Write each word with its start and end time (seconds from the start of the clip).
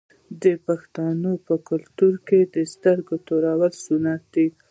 د 0.43 0.45
پښتنو 0.67 1.31
په 1.47 1.55
کلتور 1.69 2.13
کې 2.27 2.39
د 2.55 2.55
سترګو 2.73 3.15
تورول 3.27 3.73
سنت 3.85 4.21
دي. 4.33 4.47